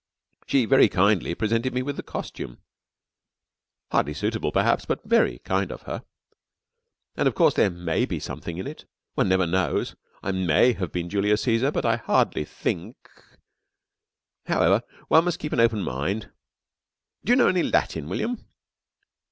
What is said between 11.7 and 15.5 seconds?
but I hardly think however, one must